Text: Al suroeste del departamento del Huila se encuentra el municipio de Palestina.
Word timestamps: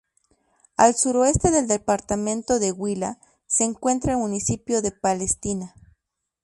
Al 0.77 0.95
suroeste 0.95 1.51
del 1.51 1.67
departamento 1.67 2.57
del 2.57 2.73
Huila 2.75 3.19
se 3.45 3.65
encuentra 3.65 4.13
el 4.13 4.17
municipio 4.17 4.81
de 4.81 4.91
Palestina. 4.91 5.75